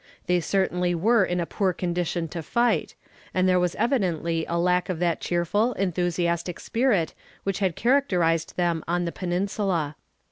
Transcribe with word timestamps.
They 0.25 0.39
certainly 0.39 0.95
were 0.95 1.23
in 1.23 1.39
a 1.39 1.45
poor 1.45 1.73
condition 1.73 2.27
to 2.29 2.41
fight, 2.41 2.95
and 3.35 3.47
there 3.47 3.59
was 3.59 3.75
evidently 3.75 4.47
a 4.49 4.57
lack 4.57 4.89
of 4.89 4.97
that 4.97 5.21
cheerful, 5.21 5.73
enthusiastic 5.73 6.59
spirit, 6.59 7.13
which 7.43 7.59
had 7.59 7.75
characterized 7.75 8.57
them 8.57 8.83
on 8.87 9.05
the 9.05 9.11
Peninsula. 9.11 9.95